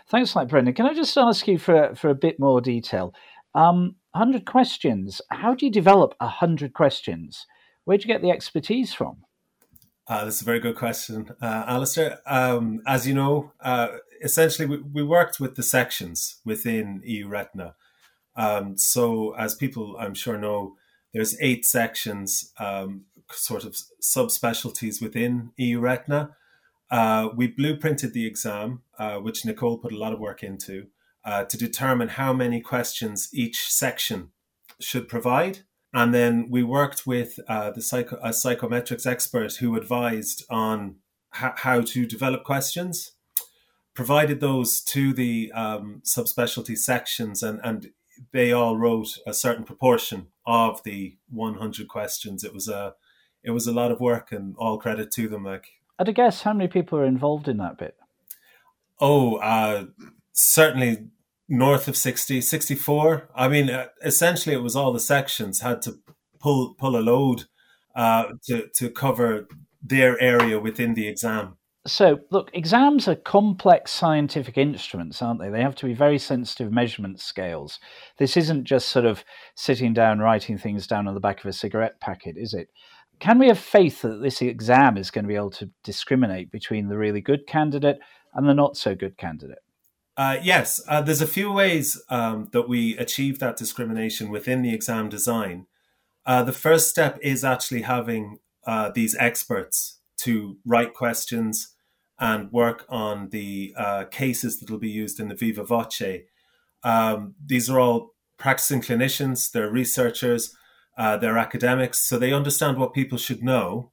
Thanks 0.08 0.34
that, 0.34 0.48
Brendan. 0.48 0.74
Can 0.74 0.86
I 0.86 0.94
just 0.94 1.16
ask 1.18 1.48
you 1.48 1.58
for, 1.58 1.94
for 1.96 2.10
a 2.10 2.14
bit 2.14 2.38
more 2.38 2.60
detail? 2.60 3.12
Um, 3.54 3.96
100 4.12 4.46
questions. 4.46 5.20
How 5.30 5.54
do 5.54 5.66
you 5.66 5.72
develop 5.72 6.14
100 6.20 6.74
questions? 6.74 7.46
Where 7.84 7.98
do 7.98 8.02
you 8.02 8.14
get 8.14 8.22
the 8.22 8.30
expertise 8.30 8.94
from? 8.94 9.24
Uh, 10.08 10.24
that's 10.24 10.40
a 10.40 10.44
very 10.44 10.60
good 10.60 10.76
question, 10.76 11.30
uh, 11.42 11.64
Alistair. 11.66 12.20
Um, 12.26 12.80
as 12.86 13.08
you 13.08 13.14
know, 13.14 13.52
uh, 13.60 13.88
essentially 14.22 14.66
we, 14.66 14.78
we, 14.78 15.02
worked 15.02 15.40
with 15.40 15.56
the 15.56 15.64
sections 15.64 16.40
within 16.44 17.02
EURetina. 17.04 17.74
Um, 18.36 18.76
so, 18.76 19.34
as 19.34 19.54
people 19.54 19.96
I'm 19.98 20.14
sure 20.14 20.38
know, 20.38 20.76
there's 21.12 21.36
eight 21.40 21.64
sections, 21.64 22.52
um, 22.58 23.06
sort 23.30 23.64
of 23.64 23.76
subspecialties 24.02 25.00
within 25.00 25.52
EURetina. 25.58 26.30
Uh, 26.90 27.28
we 27.34 27.52
blueprinted 27.52 28.12
the 28.12 28.26
exam, 28.26 28.82
uh, 28.98 29.16
which 29.16 29.44
Nicole 29.44 29.78
put 29.78 29.92
a 29.92 29.98
lot 29.98 30.12
of 30.12 30.20
work 30.20 30.42
into, 30.42 30.86
uh, 31.24 31.44
to 31.44 31.56
determine 31.56 32.08
how 32.08 32.32
many 32.32 32.60
questions 32.60 33.30
each 33.32 33.72
section 33.72 34.30
should 34.78 35.08
provide. 35.08 35.60
And 35.92 36.12
then 36.14 36.48
we 36.50 36.62
worked 36.62 37.06
with 37.06 37.40
uh, 37.48 37.70
the 37.70 37.80
psycho- 37.80 38.20
a 38.22 38.28
psychometrics 38.30 39.06
expert 39.06 39.56
who 39.56 39.76
advised 39.76 40.44
on 40.50 40.96
ha- 41.30 41.54
how 41.56 41.80
to 41.80 42.06
develop 42.06 42.44
questions, 42.44 43.12
provided 43.94 44.40
those 44.40 44.82
to 44.82 45.14
the 45.14 45.50
um, 45.52 46.02
subspecialty 46.04 46.76
sections, 46.76 47.42
and, 47.42 47.60
and 47.64 47.90
they 48.32 48.52
all 48.52 48.76
wrote 48.76 49.18
a 49.26 49.34
certain 49.34 49.64
proportion 49.64 50.28
of 50.46 50.82
the 50.84 51.16
100 51.30 51.88
questions. 51.88 52.44
It 52.44 52.54
was 52.54 52.68
a 52.68 52.94
it 53.42 53.50
was 53.50 53.66
a 53.66 53.72
lot 53.72 53.92
of 53.92 54.00
work, 54.00 54.32
and 54.32 54.56
all 54.58 54.78
credit 54.78 55.10
to 55.12 55.28
them. 55.28 55.44
Like, 55.44 55.66
I'd 55.98 56.12
guess 56.14 56.42
how 56.42 56.52
many 56.52 56.68
people 56.68 56.98
are 56.98 57.04
involved 57.04 57.48
in 57.48 57.58
that 57.58 57.78
bit. 57.78 57.96
Oh, 59.00 59.36
uh, 59.36 59.86
certainly 60.32 61.08
north 61.48 61.86
of 61.86 61.96
60, 61.96 62.40
64. 62.40 63.28
I 63.34 63.48
mean, 63.48 63.70
uh, 63.70 63.86
essentially, 64.04 64.54
it 64.54 64.62
was 64.62 64.74
all 64.74 64.92
the 64.92 65.00
sections 65.00 65.60
had 65.60 65.80
to 65.82 65.98
pull 66.40 66.74
pull 66.74 66.96
a 66.96 67.00
load 67.00 67.44
uh, 67.94 68.32
to 68.46 68.68
to 68.74 68.90
cover 68.90 69.48
their 69.82 70.20
area 70.20 70.58
within 70.58 70.94
the 70.94 71.08
exam. 71.08 71.56
So, 71.86 72.18
look, 72.30 72.50
exams 72.52 73.06
are 73.06 73.14
complex 73.14 73.92
scientific 73.92 74.58
instruments, 74.58 75.22
aren't 75.22 75.40
they? 75.40 75.50
They 75.50 75.62
have 75.62 75.76
to 75.76 75.86
be 75.86 75.94
very 75.94 76.18
sensitive 76.18 76.72
measurement 76.72 77.20
scales. 77.20 77.78
This 78.18 78.36
isn't 78.36 78.64
just 78.64 78.88
sort 78.88 79.04
of 79.04 79.24
sitting 79.54 79.94
down, 79.94 80.18
writing 80.18 80.58
things 80.58 80.86
down 80.88 81.06
on 81.06 81.14
the 81.14 81.20
back 81.20 81.40
of 81.40 81.46
a 81.46 81.52
cigarette 81.52 82.00
packet, 82.00 82.36
is 82.36 82.54
it? 82.54 82.68
Can 83.20 83.38
we 83.38 83.46
have 83.46 83.58
faith 83.58 84.02
that 84.02 84.20
this 84.20 84.42
exam 84.42 84.96
is 84.96 85.10
going 85.10 85.24
to 85.24 85.28
be 85.28 85.36
able 85.36 85.50
to 85.50 85.70
discriminate 85.84 86.50
between 86.50 86.88
the 86.88 86.98
really 86.98 87.20
good 87.20 87.46
candidate 87.46 87.98
and 88.34 88.48
the 88.48 88.54
not 88.54 88.76
so 88.76 88.94
good 88.94 89.16
candidate? 89.16 89.60
Uh, 90.16 90.38
yes, 90.42 90.80
uh, 90.88 91.00
there's 91.00 91.22
a 91.22 91.26
few 91.26 91.52
ways 91.52 92.02
um, 92.08 92.48
that 92.52 92.68
we 92.68 92.96
achieve 92.98 93.38
that 93.38 93.56
discrimination 93.56 94.28
within 94.28 94.62
the 94.62 94.74
exam 94.74 95.08
design. 95.08 95.66
Uh, 96.24 96.42
the 96.42 96.52
first 96.52 96.88
step 96.88 97.18
is 97.22 97.44
actually 97.44 97.82
having 97.82 98.38
uh, 98.66 98.90
these 98.90 99.14
experts 99.18 100.00
to 100.18 100.56
write 100.64 100.92
questions 100.92 101.75
and 102.18 102.50
work 102.52 102.84
on 102.88 103.28
the 103.30 103.74
uh, 103.76 104.04
cases 104.04 104.60
that 104.60 104.70
will 104.70 104.78
be 104.78 104.90
used 104.90 105.20
in 105.20 105.28
the 105.28 105.34
Viva 105.34 105.64
Voce. 105.64 106.22
Um, 106.82 107.34
these 107.44 107.68
are 107.68 107.80
all 107.80 108.14
practicing 108.38 108.80
clinicians, 108.80 109.50
they're 109.50 109.70
researchers, 109.70 110.54
uh, 110.98 111.16
they're 111.16 111.38
academics, 111.38 111.98
so 111.98 112.18
they 112.18 112.32
understand 112.32 112.78
what 112.78 112.94
people 112.94 113.18
should 113.18 113.42
know. 113.42 113.92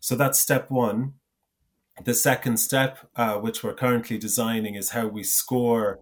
So 0.00 0.16
that's 0.16 0.40
step 0.40 0.70
one. 0.70 1.14
The 2.04 2.14
second 2.14 2.56
step, 2.58 2.98
uh, 3.14 3.34
which 3.34 3.62
we're 3.62 3.74
currently 3.74 4.16
designing, 4.16 4.74
is 4.74 4.90
how 4.90 5.06
we 5.06 5.22
score 5.22 6.00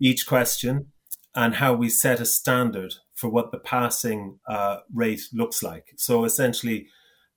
each 0.00 0.26
question 0.26 0.92
and 1.34 1.56
how 1.56 1.74
we 1.74 1.88
set 1.88 2.20
a 2.20 2.26
standard 2.26 2.94
for 3.14 3.28
what 3.28 3.50
the 3.50 3.58
passing 3.58 4.38
uh, 4.48 4.78
rate 4.92 5.22
looks 5.32 5.62
like. 5.62 5.92
So 5.96 6.24
essentially, 6.24 6.86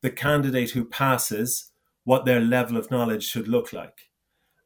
the 0.01 0.11
candidate 0.11 0.71
who 0.71 0.85
passes 0.85 1.71
what 2.03 2.25
their 2.25 2.39
level 2.39 2.77
of 2.77 2.91
knowledge 2.91 3.23
should 3.23 3.47
look 3.47 3.73
like. 3.73 4.09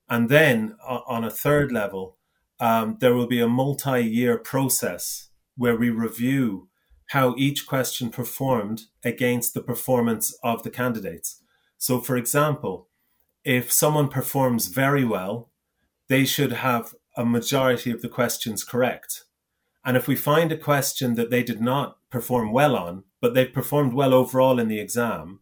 And 0.10 0.30
then 0.30 0.76
on 0.84 1.24
a 1.24 1.32
third 1.32 1.72
level, 1.72 2.18
um, 2.60 2.98
there 3.00 3.14
will 3.14 3.28
be 3.28 3.42
a 3.42 3.48
multi 3.48 4.02
year 4.02 4.38
process 4.38 5.30
where 5.56 5.76
we 5.76 5.90
review 5.90 6.70
how 7.08 7.36
each 7.38 7.68
question 7.68 8.10
performed 8.10 8.84
against 9.04 9.54
the 9.54 9.62
performance 9.62 10.38
of 10.44 10.64
the 10.64 10.70
candidates. 10.70 11.42
So, 11.78 12.00
for 12.00 12.18
example, 12.18 12.90
if 13.44 13.72
someone 13.72 14.10
performs 14.10 14.68
very 14.68 15.06
well, 15.06 15.52
they 16.10 16.26
should 16.26 16.52
have 16.52 16.94
a 17.16 17.26
majority 17.26 17.92
of 17.92 18.02
the 18.02 18.10
questions 18.10 18.64
correct. 18.64 19.24
And 19.86 19.96
if 19.96 20.08
we 20.08 20.16
find 20.16 20.52
a 20.52 20.58
question 20.58 21.16
that 21.16 21.30
they 21.30 21.44
did 21.44 21.62
not 21.62 21.98
perform 22.10 22.52
well 22.52 22.76
on, 22.76 23.04
but 23.22 23.34
they 23.34 23.46
performed 23.46 23.94
well 23.94 24.14
overall 24.14 24.60
in 24.60 24.68
the 24.68 24.80
exam, 24.80 25.40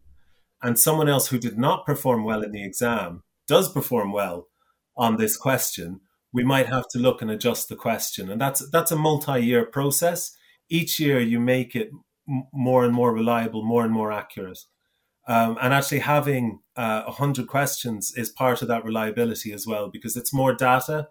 and 0.62 0.78
someone 0.78 1.08
else 1.08 1.28
who 1.28 1.38
did 1.38 1.58
not 1.58 1.86
perform 1.86 2.24
well 2.24 2.42
in 2.42 2.52
the 2.52 2.64
exam 2.64 3.22
does 3.46 3.70
perform 3.70 4.12
well 4.12 4.48
on 4.96 5.16
this 5.16 5.36
question, 5.36 6.00
we 6.32 6.42
might 6.42 6.66
have 6.66 6.84
to 6.90 6.98
look 6.98 7.22
and 7.22 7.30
adjust 7.30 7.68
the 7.68 7.76
question. 7.76 8.30
And 8.30 8.40
that's 8.40 8.68
that's 8.70 8.90
a 8.90 8.96
multi-year 8.96 9.66
process. 9.66 10.36
Each 10.68 10.98
year 10.98 11.20
you 11.20 11.38
make 11.38 11.76
it 11.76 11.90
m- 12.28 12.44
more 12.52 12.84
and 12.84 12.94
more 12.94 13.12
reliable, 13.12 13.64
more 13.64 13.84
and 13.84 13.92
more 13.92 14.12
accurate. 14.12 14.58
Um, 15.28 15.58
and 15.60 15.74
actually 15.74 16.00
having 16.00 16.60
uh, 16.76 17.02
100 17.02 17.48
questions 17.48 18.12
is 18.16 18.30
part 18.30 18.62
of 18.62 18.68
that 18.68 18.84
reliability 18.84 19.52
as 19.52 19.66
well, 19.66 19.90
because 19.90 20.16
it's 20.16 20.32
more 20.32 20.54
data 20.54 21.08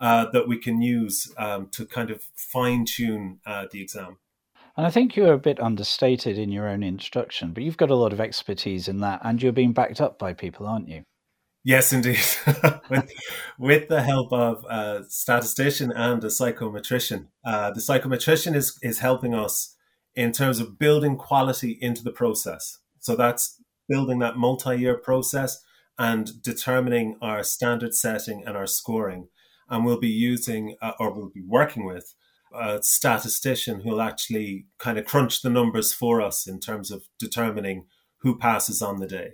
uh, 0.00 0.26
that 0.32 0.48
we 0.48 0.58
can 0.58 0.80
use 0.80 1.30
um, 1.36 1.68
to 1.72 1.84
kind 1.84 2.10
of 2.10 2.22
fine 2.34 2.84
tune 2.86 3.40
uh, 3.44 3.66
the 3.70 3.82
exam. 3.82 4.18
And 4.78 4.86
I 4.86 4.90
think 4.90 5.16
you're 5.16 5.32
a 5.32 5.38
bit 5.38 5.60
understated 5.60 6.38
in 6.38 6.52
your 6.52 6.68
own 6.68 6.84
introduction, 6.84 7.52
but 7.52 7.64
you've 7.64 7.76
got 7.76 7.90
a 7.90 7.96
lot 7.96 8.12
of 8.12 8.20
expertise 8.20 8.86
in 8.86 8.98
that, 8.98 9.20
and 9.24 9.42
you're 9.42 9.50
being 9.50 9.72
backed 9.72 10.00
up 10.00 10.20
by 10.20 10.34
people, 10.34 10.68
aren't 10.68 10.88
you? 10.88 11.02
Yes, 11.64 11.92
indeed. 11.92 12.20
with, 12.88 13.12
with, 13.58 13.88
the 13.88 14.04
help 14.04 14.32
of 14.32 14.64
a 14.70 15.02
statistician 15.08 15.90
and 15.90 16.22
a 16.22 16.28
psychometrician. 16.28 17.26
Uh, 17.44 17.72
the 17.72 17.80
psychometrician 17.80 18.54
is, 18.54 18.78
is 18.80 19.00
helping 19.00 19.34
us 19.34 19.74
in 20.14 20.30
terms 20.30 20.60
of 20.60 20.78
building 20.78 21.16
quality 21.16 21.76
into 21.80 22.04
the 22.04 22.12
process. 22.12 22.78
So 23.00 23.16
that's 23.16 23.60
building 23.88 24.20
that 24.20 24.36
multi 24.36 24.78
year 24.78 24.96
process 24.96 25.60
and 25.98 26.40
determining 26.40 27.18
our 27.20 27.42
standard 27.42 27.96
setting 27.96 28.44
and 28.46 28.56
our 28.56 28.68
scoring. 28.68 29.26
And 29.68 29.84
we'll 29.84 29.98
be 29.98 30.06
using, 30.06 30.76
uh, 30.80 30.92
or 31.00 31.12
we'll 31.12 31.30
be 31.34 31.44
working 31.44 31.84
with, 31.84 32.14
a 32.54 32.82
statistician 32.82 33.80
who'll 33.80 34.00
actually 34.00 34.66
kind 34.78 34.98
of 34.98 35.04
crunch 35.04 35.42
the 35.42 35.50
numbers 35.50 35.92
for 35.92 36.20
us 36.20 36.46
in 36.46 36.60
terms 36.60 36.90
of 36.90 37.04
determining 37.18 37.86
who 38.18 38.38
passes 38.38 38.82
on 38.82 38.98
the 38.98 39.06
day. 39.06 39.32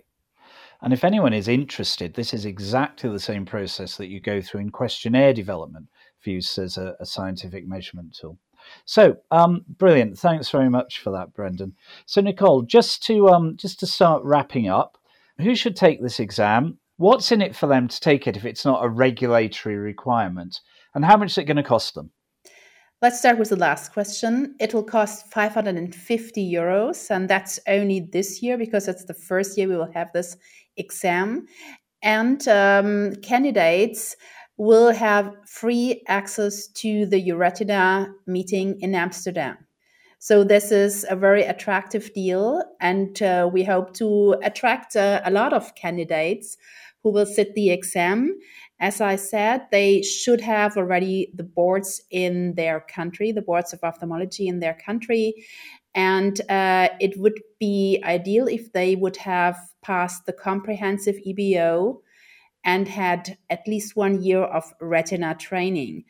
And 0.82 0.92
if 0.92 1.04
anyone 1.04 1.32
is 1.32 1.48
interested, 1.48 2.14
this 2.14 2.34
is 2.34 2.44
exactly 2.44 3.08
the 3.08 3.20
same 3.20 3.46
process 3.46 3.96
that 3.96 4.08
you 4.08 4.20
go 4.20 4.42
through 4.42 4.60
in 4.60 4.70
questionnaire 4.70 5.32
development 5.32 5.86
for 6.20 6.30
use 6.30 6.58
as 6.58 6.76
a, 6.76 6.94
a 7.00 7.06
scientific 7.06 7.66
measurement 7.66 8.16
tool. 8.20 8.38
So, 8.84 9.16
um, 9.30 9.64
brilliant. 9.68 10.18
Thanks 10.18 10.50
very 10.50 10.68
much 10.68 10.98
for 11.00 11.10
that, 11.12 11.34
Brendan. 11.34 11.74
So, 12.06 12.20
Nicole, 12.20 12.62
just 12.62 13.02
to 13.04 13.28
um, 13.28 13.56
just 13.56 13.80
to 13.80 13.86
start 13.86 14.22
wrapping 14.24 14.68
up, 14.68 14.98
who 15.38 15.54
should 15.54 15.76
take 15.76 16.02
this 16.02 16.20
exam? 16.20 16.78
What's 16.96 17.32
in 17.32 17.42
it 17.42 17.56
for 17.56 17.66
them 17.66 17.88
to 17.88 18.00
take 18.00 18.26
it 18.26 18.36
if 18.36 18.44
it's 18.44 18.64
not 18.64 18.84
a 18.84 18.88
regulatory 18.88 19.76
requirement? 19.76 20.60
And 20.94 21.04
how 21.04 21.16
much 21.16 21.32
is 21.32 21.38
it 21.38 21.44
going 21.44 21.56
to 21.56 21.62
cost 21.62 21.94
them? 21.94 22.10
Let's 23.02 23.18
start 23.18 23.38
with 23.38 23.50
the 23.50 23.56
last 23.56 23.92
question. 23.92 24.54
It 24.60 24.72
will 24.72 24.84
cost 24.84 25.30
550 25.30 26.52
euros, 26.52 27.10
and 27.10 27.28
that's 27.28 27.58
only 27.68 28.00
this 28.00 28.42
year 28.42 28.56
because 28.56 28.88
it's 28.88 29.04
the 29.04 29.14
first 29.14 29.58
year 29.58 29.68
we 29.68 29.76
will 29.76 29.92
have 29.92 30.12
this 30.12 30.36
exam. 30.76 31.46
And 32.02 32.46
um, 32.48 33.16
candidates 33.16 34.16
will 34.56 34.92
have 34.92 35.34
free 35.46 36.02
access 36.06 36.68
to 36.68 37.04
the 37.06 37.20
EURETINA 37.20 38.12
meeting 38.26 38.80
in 38.80 38.94
Amsterdam. 38.94 39.58
So 40.18 40.42
this 40.42 40.72
is 40.72 41.04
a 41.10 41.16
very 41.16 41.42
attractive 41.42 42.14
deal, 42.14 42.62
and 42.80 43.20
uh, 43.20 43.50
we 43.52 43.64
hope 43.64 43.92
to 43.94 44.36
attract 44.42 44.96
uh, 44.96 45.20
a 45.24 45.30
lot 45.30 45.52
of 45.52 45.74
candidates 45.74 46.56
who 47.02 47.10
will 47.10 47.26
sit 47.26 47.54
the 47.54 47.70
exam. 47.70 48.38
As 48.80 49.00
I 49.00 49.16
said, 49.16 49.66
they 49.70 50.02
should 50.02 50.40
have 50.40 50.76
already 50.76 51.32
the 51.34 51.44
boards 51.44 52.02
in 52.10 52.54
their 52.54 52.80
country, 52.80 53.32
the 53.32 53.42
boards 53.42 53.72
of 53.72 53.82
ophthalmology 53.82 54.48
in 54.48 54.60
their 54.60 54.74
country, 54.74 55.46
and 55.94 56.40
uh, 56.50 56.88
it 57.00 57.18
would 57.18 57.40
be 57.60 58.02
ideal 58.04 58.48
if 58.48 58.72
they 58.72 58.96
would 58.96 59.16
have 59.16 59.56
passed 59.82 60.26
the 60.26 60.32
comprehensive 60.32 61.16
EBO 61.24 62.00
and 62.64 62.88
had 62.88 63.38
at 63.50 63.66
least 63.68 63.94
one 63.94 64.22
year 64.22 64.42
of 64.42 64.72
retina 64.80 65.34
training. 65.34 66.04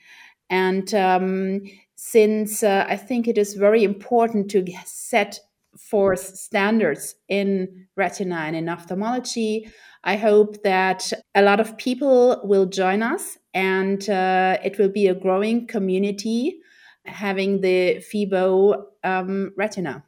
And 0.49 0.93
um, 0.95 1.63
since 1.97 2.63
uh, 2.63 2.87
I 2.89 2.97
think 2.97 3.29
it 3.29 3.37
is 3.37 3.55
very 3.55 3.85
important 3.85 4.51
to 4.53 4.65
set 4.85 5.39
forth 5.79 6.21
standards 6.21 7.15
in 7.29 7.87
retina 7.97 8.37
and 8.37 8.57
in 8.57 8.69
ophthalmology, 8.69 9.71
I 10.05 10.17
hope 10.17 10.63
that 10.63 11.13
a 11.35 11.43
lot 11.43 11.61
of 11.61 11.77
people 11.79 12.41
will 12.45 12.67
join 12.67 13.03
us 13.03 13.39
and 13.55 14.09
uh, 14.09 14.59
it 14.65 14.79
will 14.79 14.91
be 14.91 15.09
a 15.09 15.15
growing 15.15 15.67
community 15.67 16.61
having 17.07 17.61
the 17.61 18.03
FEBO 18.13 18.83
um, 19.03 19.53
retina. 19.57 20.05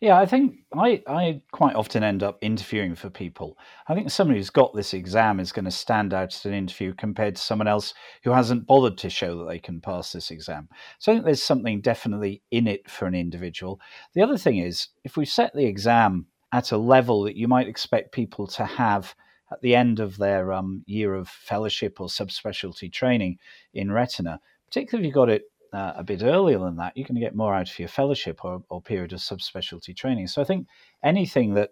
Yeah, 0.00 0.18
I 0.18 0.24
think 0.24 0.60
I, 0.74 1.02
I 1.06 1.42
quite 1.52 1.76
often 1.76 2.02
end 2.02 2.22
up 2.22 2.38
interviewing 2.40 2.94
for 2.94 3.10
people. 3.10 3.58
I 3.86 3.94
think 3.94 4.10
somebody 4.10 4.38
who's 4.38 4.48
got 4.48 4.74
this 4.74 4.94
exam 4.94 5.38
is 5.38 5.52
going 5.52 5.66
to 5.66 5.70
stand 5.70 6.14
out 6.14 6.34
at 6.34 6.44
an 6.46 6.54
interview 6.54 6.94
compared 6.94 7.36
to 7.36 7.42
someone 7.42 7.68
else 7.68 7.92
who 8.24 8.30
hasn't 8.30 8.66
bothered 8.66 8.96
to 8.98 9.10
show 9.10 9.36
that 9.36 9.48
they 9.48 9.58
can 9.58 9.78
pass 9.78 10.12
this 10.12 10.30
exam. 10.30 10.70
So 10.98 11.12
I 11.12 11.14
think 11.14 11.26
there's 11.26 11.42
something 11.42 11.82
definitely 11.82 12.40
in 12.50 12.66
it 12.66 12.90
for 12.90 13.06
an 13.06 13.14
individual. 13.14 13.78
The 14.14 14.22
other 14.22 14.38
thing 14.38 14.56
is, 14.56 14.88
if 15.04 15.18
we 15.18 15.26
set 15.26 15.54
the 15.54 15.66
exam 15.66 16.24
at 16.50 16.72
a 16.72 16.78
level 16.78 17.24
that 17.24 17.36
you 17.36 17.46
might 17.46 17.68
expect 17.68 18.12
people 18.12 18.46
to 18.46 18.64
have 18.64 19.14
at 19.52 19.60
the 19.60 19.74
end 19.74 20.00
of 20.00 20.16
their 20.16 20.50
um, 20.54 20.82
year 20.86 21.14
of 21.14 21.28
fellowship 21.28 22.00
or 22.00 22.06
subspecialty 22.06 22.90
training 22.90 23.36
in 23.74 23.92
retina, 23.92 24.40
particularly 24.66 25.06
if 25.06 25.10
you 25.10 25.14
got 25.14 25.28
it 25.28 25.42
uh, 25.72 25.92
a 25.96 26.04
bit 26.04 26.22
earlier 26.22 26.58
than 26.58 26.76
that, 26.76 26.96
you're 26.96 27.06
going 27.06 27.14
to 27.14 27.20
get 27.20 27.34
more 27.34 27.54
out 27.54 27.70
of 27.70 27.78
your 27.78 27.88
fellowship 27.88 28.44
or, 28.44 28.62
or 28.68 28.80
period 28.80 29.12
of 29.12 29.20
subspecialty 29.20 29.96
training. 29.96 30.26
So 30.26 30.42
I 30.42 30.44
think 30.44 30.66
anything 31.02 31.54
that 31.54 31.70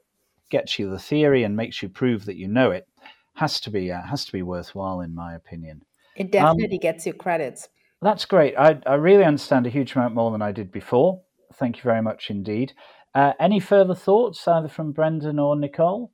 gets 0.50 0.78
you 0.78 0.88
the 0.90 0.98
theory 0.98 1.44
and 1.44 1.56
makes 1.56 1.82
you 1.82 1.88
prove 1.88 2.24
that 2.24 2.36
you 2.36 2.48
know 2.48 2.70
it 2.70 2.86
has 3.34 3.60
to 3.60 3.70
be 3.70 3.92
uh, 3.92 4.02
has 4.02 4.24
to 4.24 4.32
be 4.32 4.42
worthwhile, 4.42 5.00
in 5.00 5.14
my 5.14 5.34
opinion. 5.34 5.82
It 6.16 6.32
definitely 6.32 6.78
um, 6.78 6.82
gets 6.82 7.06
you 7.06 7.12
credits. 7.12 7.68
That's 8.02 8.24
great. 8.24 8.54
I, 8.56 8.80
I 8.86 8.94
really 8.94 9.24
understand 9.24 9.66
a 9.66 9.70
huge 9.70 9.94
amount 9.94 10.14
more 10.14 10.30
than 10.30 10.42
I 10.42 10.52
did 10.52 10.70
before. 10.70 11.22
Thank 11.54 11.76
you 11.76 11.82
very 11.82 12.02
much 12.02 12.30
indeed. 12.30 12.72
Uh, 13.14 13.32
any 13.40 13.58
further 13.60 13.94
thoughts, 13.94 14.46
either 14.46 14.68
from 14.68 14.92
Brendan 14.92 15.38
or 15.38 15.56
Nicole? 15.56 16.12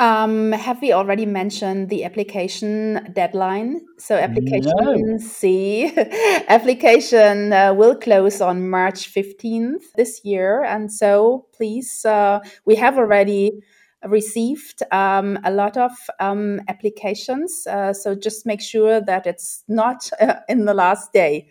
Um, 0.00 0.52
have 0.52 0.80
we 0.80 0.94
already 0.94 1.26
mentioned 1.26 1.90
the 1.90 2.04
application 2.04 3.12
deadline? 3.12 3.82
So 3.98 4.16
application 4.16 4.72
no. 4.80 5.18
C 5.18 5.92
application 6.48 7.52
uh, 7.52 7.74
will 7.74 7.94
close 7.94 8.40
on 8.40 8.70
March 8.70 9.12
15th 9.12 9.92
this 9.96 10.22
year. 10.24 10.64
And 10.64 10.90
so 10.90 11.44
please, 11.52 12.06
uh, 12.06 12.40
we 12.64 12.76
have 12.76 12.96
already 12.96 13.62
received 14.02 14.82
um, 14.90 15.38
a 15.44 15.50
lot 15.50 15.76
of 15.76 15.92
um, 16.18 16.62
applications. 16.68 17.66
Uh, 17.66 17.92
so 17.92 18.14
just 18.14 18.46
make 18.46 18.62
sure 18.62 19.02
that 19.02 19.26
it's 19.26 19.64
not 19.68 20.08
uh, 20.20 20.36
in 20.48 20.64
the 20.64 20.72
last 20.72 21.12
day. 21.12 21.50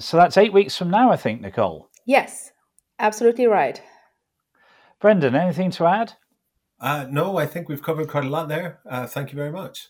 So 0.00 0.16
that's 0.16 0.36
eight 0.36 0.52
weeks 0.52 0.76
from 0.76 0.90
now, 0.90 1.12
I 1.12 1.16
think, 1.16 1.40
Nicole. 1.40 1.88
Yes, 2.04 2.50
absolutely 2.98 3.46
right. 3.46 3.80
Brendan, 4.98 5.36
anything 5.36 5.70
to 5.70 5.86
add? 5.86 6.14
Uh, 6.80 7.06
no, 7.10 7.36
I 7.38 7.46
think 7.46 7.68
we've 7.68 7.82
covered 7.82 8.08
quite 8.08 8.24
a 8.24 8.28
lot 8.28 8.48
there. 8.48 8.80
Uh, 8.88 9.06
thank 9.06 9.32
you 9.32 9.36
very 9.36 9.52
much. 9.52 9.88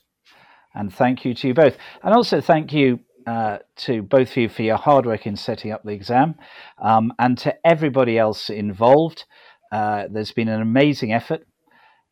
And 0.73 0.93
thank 0.93 1.25
you 1.25 1.33
to 1.33 1.47
you 1.47 1.53
both. 1.53 1.77
And 2.03 2.13
also 2.13 2.39
thank 2.39 2.71
you 2.71 2.99
uh, 3.25 3.57
to 3.75 4.01
both 4.01 4.31
of 4.31 4.37
you 4.37 4.49
for 4.49 4.61
your 4.61 4.77
hard 4.77 5.05
work 5.05 5.27
in 5.27 5.35
setting 5.35 5.71
up 5.71 5.83
the 5.83 5.91
exam 5.91 6.35
um, 6.81 7.11
and 7.19 7.37
to 7.39 7.55
everybody 7.65 8.17
else 8.17 8.49
involved. 8.49 9.25
Uh, 9.71 10.05
there's 10.09 10.31
been 10.31 10.47
an 10.47 10.61
amazing 10.61 11.11
effort. 11.13 11.45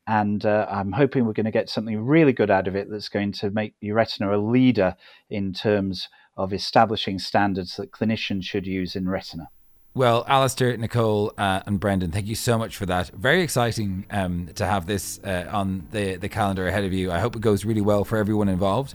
And 0.07 0.45
uh, 0.45 0.67
I'm 0.69 0.91
hoping 0.91 1.25
we're 1.25 1.33
going 1.33 1.45
to 1.45 1.51
get 1.51 1.69
something 1.69 1.99
really 1.99 2.33
good 2.33 2.51
out 2.51 2.67
of 2.67 2.75
it 2.75 2.91
that's 2.91 3.09
going 3.09 3.31
to 3.33 3.49
make 3.49 3.73
Euretina 3.83 4.35
a 4.35 4.37
leader 4.37 4.95
in 5.29 5.51
terms 5.51 6.09
of 6.37 6.53
establishing 6.53 7.17
standards 7.17 7.75
that 7.77 7.91
clinicians 7.91 8.43
should 8.43 8.67
use 8.67 8.95
in 8.95 9.09
retina. 9.09 9.49
Well, 9.95 10.25
Alistair, 10.27 10.75
Nicole, 10.75 11.31
uh, 11.37 11.61
and 11.65 11.79
Brendan, 11.79 12.11
thank 12.11 12.27
you 12.27 12.35
so 12.35 12.57
much 12.57 12.75
for 12.75 12.85
that. 12.85 13.07
Very 13.11 13.41
exciting 13.41 14.05
um, 14.11 14.49
to 14.55 14.65
have 14.65 14.87
this 14.87 15.21
uh, 15.23 15.47
on 15.49 15.87
the, 15.91 16.17
the 16.17 16.27
calendar 16.27 16.67
ahead 16.67 16.83
of 16.83 16.91
you. 16.91 17.13
I 17.13 17.19
hope 17.19 17.37
it 17.37 17.41
goes 17.41 17.63
really 17.63 17.79
well 17.79 18.03
for 18.03 18.17
everyone 18.17 18.49
involved. 18.49 18.93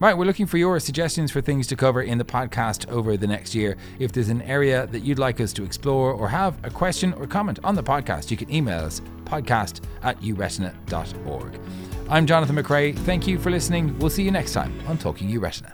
Right, 0.00 0.18
we're 0.18 0.24
looking 0.24 0.46
for 0.46 0.58
your 0.58 0.80
suggestions 0.80 1.30
for 1.30 1.40
things 1.40 1.68
to 1.68 1.76
cover 1.76 2.02
in 2.02 2.18
the 2.18 2.24
podcast 2.24 2.90
over 2.90 3.16
the 3.16 3.28
next 3.28 3.54
year. 3.54 3.76
If 4.00 4.10
there's 4.10 4.30
an 4.30 4.42
area 4.42 4.88
that 4.88 5.04
you'd 5.04 5.20
like 5.20 5.40
us 5.40 5.52
to 5.52 5.62
explore 5.62 6.12
or 6.12 6.28
have 6.28 6.58
a 6.64 6.70
question 6.70 7.12
or 7.12 7.28
comment 7.28 7.60
on 7.62 7.76
the 7.76 7.82
podcast, 7.84 8.32
you 8.32 8.36
can 8.36 8.52
email 8.52 8.84
us 8.84 9.00
podcast 9.22 9.84
at 10.02 10.20
euretina.org. 10.22 11.60
I'm 12.10 12.26
Jonathan 12.26 12.56
McCrea. 12.56 12.98
Thank 12.98 13.28
you 13.28 13.38
for 13.38 13.52
listening. 13.52 13.96
We'll 14.00 14.10
see 14.10 14.24
you 14.24 14.32
next 14.32 14.54
time 14.54 14.74
on 14.88 14.98
Talking 14.98 15.30
Euretina. 15.30 15.72